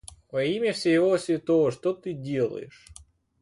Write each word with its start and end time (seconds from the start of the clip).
Во 0.31 0.43
имя 0.43 0.73
всего 0.73 1.19
святого, 1.19 1.69
что 1.71 1.93
ты 1.93 2.13
делаешь!? 2.13 2.87